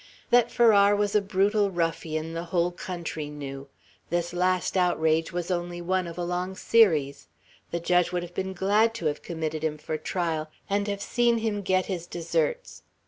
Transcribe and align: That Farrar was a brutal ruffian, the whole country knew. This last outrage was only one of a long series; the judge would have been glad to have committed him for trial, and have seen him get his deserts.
That 0.31 0.49
Farrar 0.51 0.95
was 0.95 1.13
a 1.13 1.21
brutal 1.21 1.69
ruffian, 1.69 2.33
the 2.33 2.45
whole 2.45 2.71
country 2.71 3.29
knew. 3.29 3.67
This 4.09 4.33
last 4.33 4.75
outrage 4.75 5.31
was 5.31 5.51
only 5.51 5.79
one 5.79 6.07
of 6.07 6.17
a 6.17 6.23
long 6.23 6.55
series; 6.55 7.27
the 7.69 7.79
judge 7.79 8.11
would 8.11 8.23
have 8.23 8.33
been 8.33 8.53
glad 8.53 8.95
to 8.95 9.05
have 9.05 9.21
committed 9.21 9.63
him 9.63 9.77
for 9.77 9.99
trial, 9.99 10.49
and 10.67 10.87
have 10.87 11.03
seen 11.03 11.37
him 11.37 11.61
get 11.61 11.85
his 11.85 12.07
deserts. 12.07 12.81